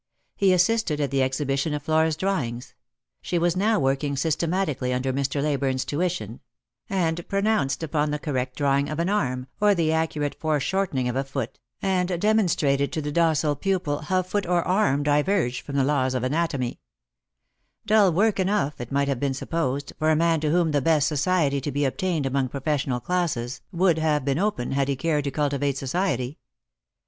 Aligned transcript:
He 0.35 0.51
assisted 0.51 0.99
at 0.99 1.11
the 1.11 1.21
exhibition 1.21 1.75
of 1.75 1.83
Flora's 1.83 2.17
drawings— 2.17 2.73
she 3.21 3.35
u 3.35 3.39
° 3.39 3.55
n, 3.55 3.61
u 3.61 3.77
v 3.77 3.83
working 3.83 4.17
68 4.17 4.17
Lost 4.17 4.17
for 4.17 4.17
Love. 4.17 4.19
systematically 4.87 4.93
under 4.93 5.13
Mr. 5.13 5.43
Leyburne's 5.43 5.85
tuition— 5.85 6.39
and 6.89 7.27
pronounced 7.27 7.83
upon 7.83 8.09
the 8.09 8.17
correct 8.17 8.55
drawing 8.55 8.89
of 8.89 8.97
an 8.97 9.09
arm, 9.09 9.45
or 9.59 9.75
the 9.75 9.91
accurate 9.93 10.33
foreshorten 10.39 10.97
ing 10.97 11.07
of 11.07 11.15
a 11.15 11.23
foot, 11.23 11.59
and 11.83 12.19
demonstrated 12.19 12.91
to 12.91 12.99
the 12.99 13.11
docile 13.11 13.55
pupil 13.55 13.99
how 13.99 14.23
foot 14.23 14.47
or 14.47 14.63
arm 14.67 15.03
diverged 15.03 15.63
from 15.63 15.75
the 15.75 15.83
laws 15.83 16.15
of 16.15 16.23
anatomy, 16.23 16.79
Dull 17.85 18.11
work 18.11 18.39
enough, 18.39 18.81
it 18.81 18.91
might 18.91 19.07
have 19.07 19.19
been 19.19 19.35
supposed, 19.35 19.93
for 19.99 20.09
a 20.09 20.15
man 20.15 20.39
to 20.39 20.49
whom 20.49 20.71
the 20.71 20.81
best 20.81 21.07
society 21.07 21.61
to 21.61 21.71
be 21.71 21.85
obtained 21.85 22.25
among 22.25 22.47
professional 22.49 22.99
classes 23.01 23.61
would 23.71 23.99
have 23.99 24.25
been 24.25 24.39
open, 24.39 24.71
had 24.71 24.87
he 24.87 24.95
cared 24.95 25.25
to 25.25 25.29
cultivate 25.29 25.77
society. 25.77 26.39